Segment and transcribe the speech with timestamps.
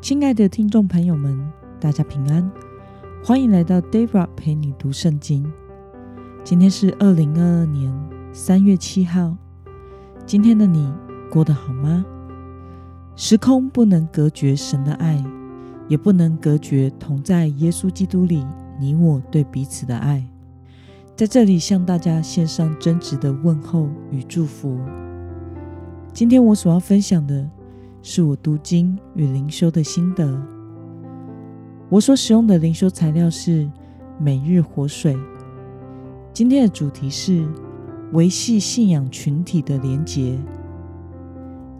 [0.00, 1.38] 亲爱的听众朋友们，
[1.78, 2.50] 大家平安，
[3.22, 5.52] 欢迎来到 Dara 陪你读圣经。
[6.42, 7.92] 今天是二零二二年
[8.32, 9.36] 三月七号。
[10.24, 10.90] 今天的你
[11.30, 12.02] 过得好吗？
[13.14, 15.22] 时空不能隔绝神的爱，
[15.86, 18.46] 也不能隔绝同在耶稣基督里
[18.78, 20.24] 你我对彼此的爱。
[21.14, 24.80] 在这里向大家献上真挚的问候与祝福。
[26.14, 27.46] 今天我所要分享的
[28.02, 30.40] 是我读经与灵修的心得。
[31.88, 33.70] 我所使用的灵修材料是
[34.18, 35.16] 每日活水。
[36.32, 37.46] 今天的主题是
[38.12, 40.38] 维系信仰群体的连结。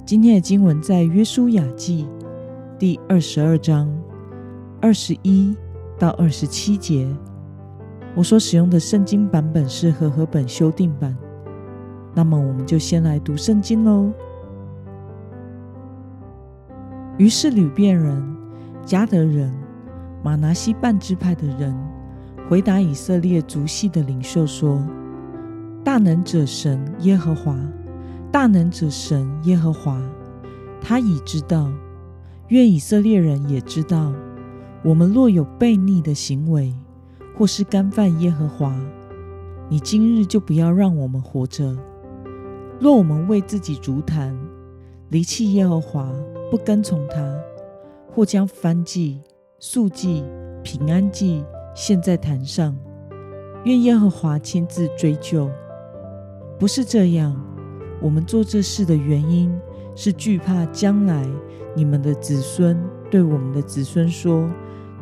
[0.04, 2.06] 今天的经文在约书亚记
[2.78, 3.88] 第二十二章
[4.80, 5.56] 二十一
[5.98, 7.08] 到二十七节。
[8.16, 11.16] 我所使用的圣经版本是和合本修订版。
[12.12, 14.10] 那么，我们就先来读圣经喽。
[17.20, 18.24] 于是，吕遍人、
[18.82, 19.52] 加德人、
[20.24, 21.76] 马拿西半支派的人
[22.48, 24.82] 回答以色列族系的领袖说
[25.84, 27.54] ：“大能者神耶和华，
[28.32, 30.00] 大能者神耶和华，
[30.80, 31.70] 他已知道，
[32.48, 34.14] 愿以色列人也知道，
[34.82, 36.74] 我们若有悖逆的行为。”
[37.36, 38.74] 或是干犯耶和华，
[39.68, 41.76] 你今日就不要让我们活着。
[42.78, 44.34] 若我们为自己足坛，
[45.10, 46.10] 离弃耶和华，
[46.50, 47.38] 不跟从他，
[48.12, 49.22] 或将燔祭、
[49.58, 50.24] 素祭、
[50.64, 52.76] 平安祭献在坛上，
[53.64, 55.48] 愿耶和华亲自追究。
[56.58, 57.40] 不是这样，
[58.02, 59.50] 我们做这事的原因
[59.94, 61.24] 是惧怕将来
[61.74, 62.76] 你们的子孙
[63.10, 64.48] 对我们的子孙说。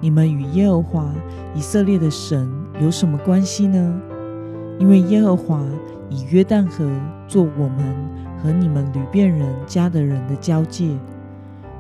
[0.00, 1.12] 你们与耶和华
[1.56, 2.48] 以色列的神
[2.80, 4.00] 有什么关系呢？
[4.78, 5.60] 因为耶和华
[6.08, 6.88] 以约旦河
[7.26, 7.96] 做我们
[8.40, 10.96] 和你们吕遍人家的人的交界，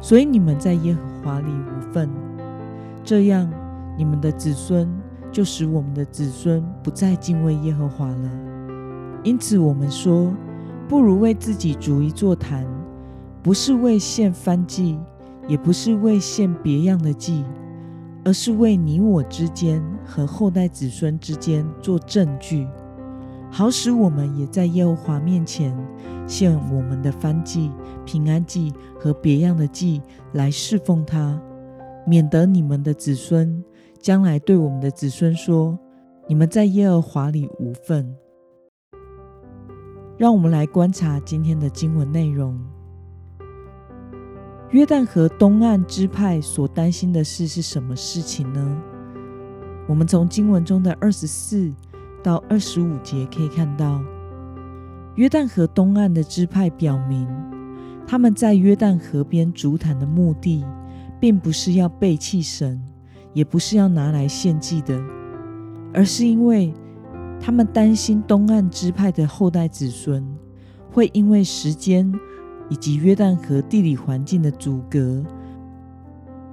[0.00, 2.08] 所以你们在耶和华里无份。
[3.04, 3.50] 这样，
[3.96, 4.88] 你们的子孙
[5.32, 8.30] 就使我们的子孙不再敬畏耶和华了。
[9.22, 10.32] 因此，我们说，
[10.88, 12.66] 不如为自己逐一座坛，
[13.42, 14.98] 不是为献燔祭，
[15.46, 17.44] 也不是为献别样的祭。
[18.24, 22.66] 而是为你我之间和后代子孙之间做证据，
[23.50, 25.74] 好使我们也在耶和华面前
[26.26, 27.70] 献我们的燔祭、
[28.04, 30.00] 平安祭和别样的祭
[30.32, 31.40] 来侍奉他，
[32.06, 33.64] 免得你们的子孙
[34.00, 35.78] 将来对我们的子孙说
[36.28, 38.14] ：“你们在耶和华里无份。”
[40.18, 42.58] 让我们来观察今天的经文内容。
[44.70, 48.82] 约旦河东岸支派所担心的事是什么事情呢？
[49.88, 51.72] 我们从经文中的二十四
[52.22, 54.00] 到二十五节可以看到，
[55.16, 57.26] 约旦河东岸的支派表明，
[58.06, 60.64] 他们在约旦河边筑坛的目的，
[61.20, 62.80] 并不是要背弃神，
[63.32, 65.00] 也不是要拿来献祭的，
[65.92, 66.72] 而是因为
[67.40, 70.26] 他们担心东岸支派的后代子孙
[70.90, 72.12] 会因为时间。
[72.70, 75.24] 以及约旦河地理环境的阻隔，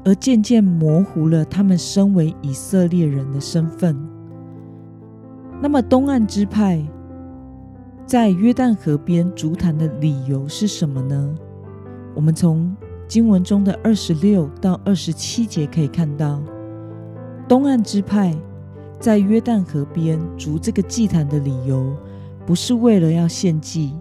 [0.06, 3.98] 而渐渐模糊了他们身为以色列人的身份。
[5.66, 6.80] 那么，东岸支派
[8.06, 11.36] 在约旦河边足坛的理由是什么呢？
[12.14, 12.72] 我们从
[13.08, 16.40] 经文中的二十六到二十七节可以看到，
[17.48, 18.31] 东岸支派
[19.00, 21.98] 在约旦河边筑这个祭坛的理由，
[22.46, 23.92] 不是为了要献祭。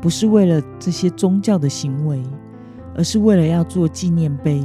[0.00, 2.22] 不是为了这些宗教的行为，
[2.94, 4.64] 而是为了要做纪念碑。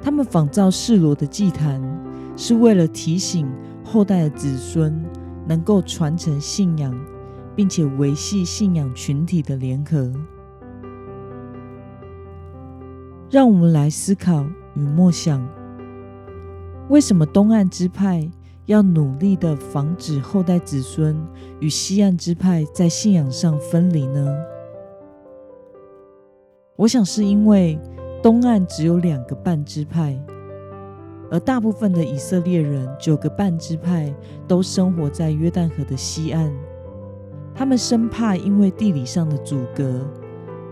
[0.00, 1.82] 他们仿造示罗的祭坛，
[2.34, 3.46] 是为了提醒
[3.84, 5.02] 后代的子孙
[5.48, 6.94] 能够传承信仰，
[7.56, 10.12] 并且维系信仰群体的联合。
[13.30, 14.44] 让我们来思考
[14.74, 15.44] 与默想：
[16.88, 18.30] 为什么东岸支派？
[18.66, 21.16] 要努力的防止后代子孙
[21.58, 24.28] 与西岸支派在信仰上分离呢？
[26.76, 27.80] 我想是因为
[28.22, 30.22] 东岸只有两个半支派，
[31.30, 34.14] 而大部分的以色列人九个半支派
[34.46, 36.50] 都生活在约旦河的西岸，
[37.54, 40.06] 他们生怕因为地理上的阻隔、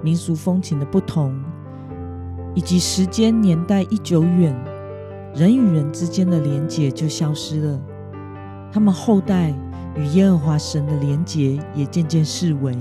[0.03, 1.39] 民俗风情的不同，
[2.55, 4.55] 以及时间年代一久远。
[5.35, 7.81] 人与人之间的连结就消失了，
[8.73, 9.55] 他们后代
[9.95, 12.75] 与耶和华神的连结也渐渐式微。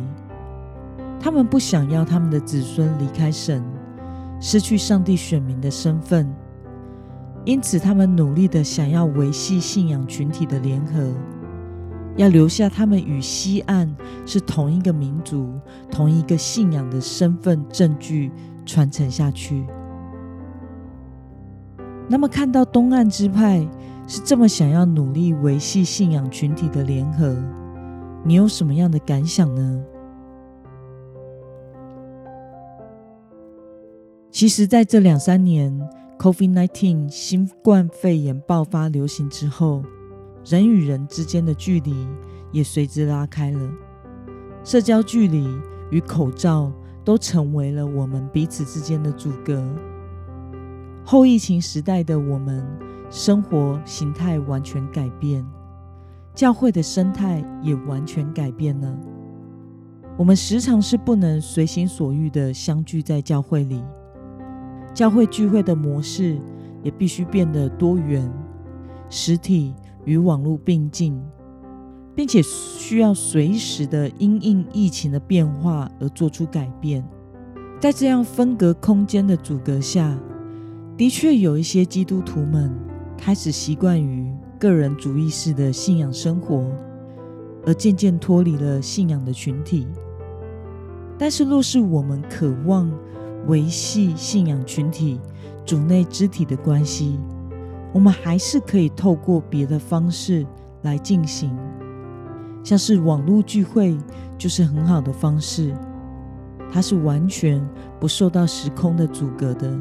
[1.19, 3.61] 他们不想要他们的子孙离开神，
[4.39, 6.33] 失去上帝选民的身份，
[7.45, 11.13] 因此他们努力的想要维系信仰群体的联合，
[12.17, 13.95] 要留下他们与西岸
[14.25, 15.53] 是同一个民族、
[15.91, 18.31] 同一个信仰的身份证据
[18.65, 19.63] 传承下去。
[22.09, 23.67] 那么，看到东岸支派
[24.07, 27.35] 是这么想要努力维系信仰群体的联合，
[28.23, 29.83] 你有什么样的感想呢？
[34.31, 35.79] 其实，在这两三年
[36.19, 39.83] ，COVID-19 新冠肺炎爆发流行之后，
[40.45, 42.07] 人与人之间的距离
[42.51, 43.71] 也随之拉开了，
[44.63, 45.47] 社交距离
[45.91, 46.71] 与口罩
[47.03, 49.63] 都成为了我们彼此之间的阻隔。
[51.03, 52.65] 后疫情时代的我们，
[53.11, 55.45] 生活形态完全改变，
[56.33, 58.97] 教会的生态也完全改变了。
[60.17, 63.83] 我们时常是不能随心所欲的相聚在教会里，
[64.95, 66.37] 教会聚会的模式
[66.81, 68.31] 也必须变得多元，
[69.09, 69.75] 实体
[70.05, 71.21] 与网络并进，
[72.15, 77.05] 并且需要随时的因应疫情的变化而做出改变。
[77.77, 80.17] 在这样分隔空间的阻隔下。
[80.95, 82.71] 的确，有一些基督徒们
[83.17, 86.71] 开始习惯于个人主义式的信仰生活，
[87.65, 89.85] 而渐渐脱离了信仰的群体。
[91.17, 92.89] 但是，若是我们渴望
[93.47, 95.19] 维系信仰群体
[95.65, 97.19] 主内肢体的关系，
[97.93, 100.45] 我们还是可以透过别的方式
[100.81, 101.55] 来进行，
[102.63, 103.97] 像是网络聚会，
[104.37, 105.73] 就是很好的方式。
[106.71, 107.65] 它是完全
[107.99, 109.77] 不受到时空的阻隔的。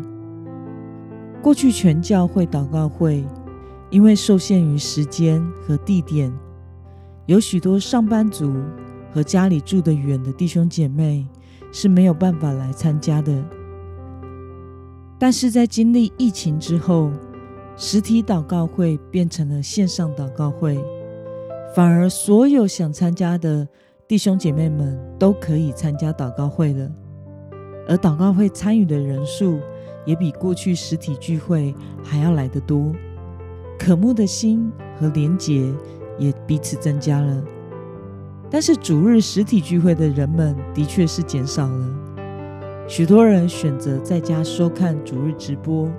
[1.42, 3.24] 过去全教会祷告会，
[3.90, 6.32] 因为受限于时间和地点，
[7.26, 8.54] 有许多上班族
[9.12, 11.26] 和家里住得远的弟兄姐妹
[11.74, 13.44] 是没有办法来参加的。
[15.18, 17.10] 但是在经历疫情之后，
[17.76, 20.78] 实体祷告会变成了线上祷告会，
[21.74, 23.66] 反而所有想参加的
[24.06, 26.88] 弟兄姐妹们都可以参加祷告会了，
[27.88, 29.58] 而祷告会参与的人数。
[30.06, 32.92] 也比过去实体聚会还要来得多，
[33.78, 34.70] 渴慕的心
[35.00, 35.72] 和连结
[36.18, 37.42] 也彼此增加了。
[38.50, 41.86] 但是主日实体聚会的人们的确是减少了，
[42.86, 45.90] 许多人选择在家收看主日直播。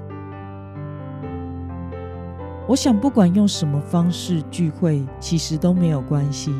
[2.67, 6.53] 我想，不管用什么方式聚会，其实都没有关系。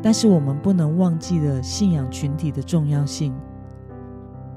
[0.00, 3.34] 但是我们不能忘记了信仰群体的重要性。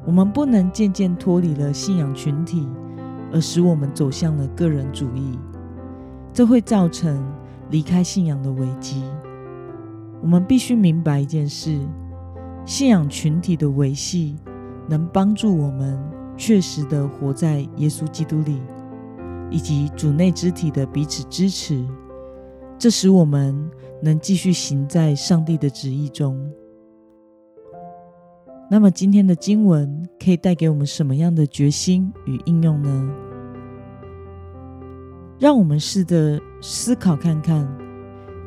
[0.05, 2.67] 我们不能渐渐脱离了信仰群体，
[3.33, 5.37] 而使我们走向了个人主义，
[6.31, 7.21] 这会造成
[7.69, 9.03] 离开信仰的危机。
[10.21, 11.79] 我们必须明白一件事：
[12.65, 14.35] 信仰群体的维系，
[14.89, 16.01] 能帮助我们
[16.35, 18.62] 确实的活在耶稣基督里，
[19.51, 21.85] 以及主内肢体的彼此支持，
[22.77, 23.56] 这使我们
[24.01, 26.51] 能继续行在上帝的旨意中。
[28.68, 33.09] 那么今天的经文可以带给我们什么样的决心与应用呢？
[35.38, 37.68] 让我们试着思考看看，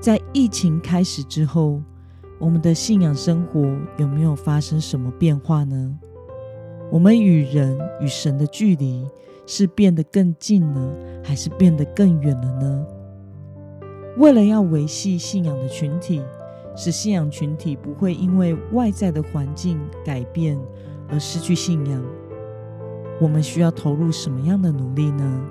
[0.01, 1.81] 在疫情开始之后，
[2.39, 3.61] 我们的信仰生活
[3.97, 5.99] 有没有发生什么变化呢？
[6.91, 9.07] 我们与人与神的距离
[9.47, 12.87] 是变得更近了，还是变得更远了呢？
[14.17, 16.23] 为了要维系信仰的群体。
[16.77, 20.57] 使信仰群体不会因为外在的环境改变
[21.09, 22.01] 而失去信仰，
[23.21, 25.43] 我们需要投入什么样的努力呢？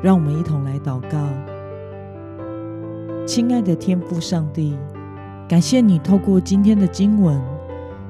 [0.00, 1.28] 让我们一同来祷告。
[3.26, 4.76] 亲爱的天父上帝，
[5.48, 7.40] 感谢你透过今天的经文，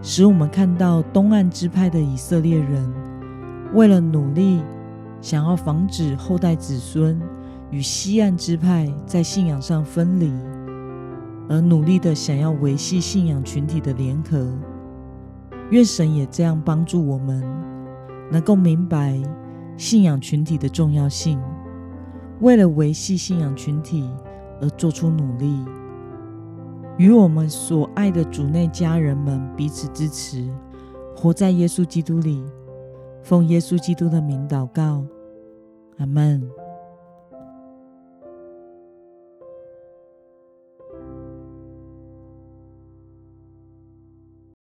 [0.03, 2.93] 使我们看到东岸支派的以色列人，
[3.75, 4.61] 为了努力
[5.21, 7.21] 想要防止后代子孙
[7.71, 10.33] 与西岸支派在信仰上分离。
[11.49, 14.53] 而努力的想要维系信仰群体的联合，
[15.71, 17.41] 愿神也这样帮助我们，
[18.33, 19.23] 能够明白
[19.77, 21.39] 信仰群体的重要性，
[22.41, 24.11] 为了维系信仰群体
[24.65, 25.63] 而做出努力，
[26.97, 30.49] 与我们所爱的主内家人们彼此支持，
[31.15, 32.43] 活在耶稣基督里，
[33.23, 35.05] 奉耶稣基督的名祷告，
[35.99, 36.43] 阿门。